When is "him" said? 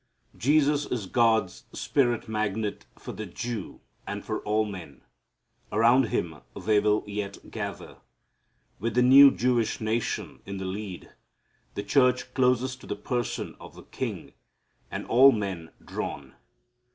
6.07-6.37